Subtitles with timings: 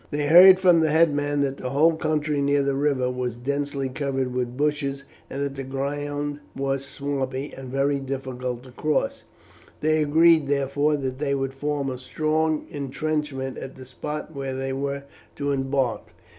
[0.09, 4.33] They heard from the headman that the whole country near the river was densely covered
[4.33, 9.25] with bushes, and that the ground was swampy and very difficult to cross.
[9.81, 14.73] They agreed, therefore, that they would form a strong intrenchment at the spot where they
[14.73, 15.03] were
[15.35, 16.01] to embark.